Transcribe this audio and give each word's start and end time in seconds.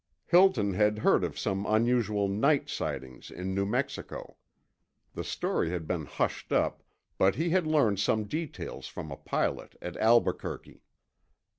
Hilton 0.25 0.73
had 0.73 0.97
heard 0.97 1.23
of 1.23 1.37
some 1.37 1.63
unusual 1.67 2.27
night 2.27 2.71
sightings 2.71 3.29
in 3.29 3.53
New 3.53 3.67
Mexico. 3.67 4.37
The 5.13 5.23
story 5.23 5.69
had 5.69 5.87
been 5.87 6.05
hushed 6.07 6.51
up, 6.51 6.81
but 7.19 7.35
he 7.35 7.51
had 7.51 7.67
learned 7.67 7.99
some 7.99 8.23
details 8.23 8.87
from 8.87 9.11
a 9.11 9.15
pilot 9.15 9.75
at 9.79 9.95
Albuquerque. 9.97 10.81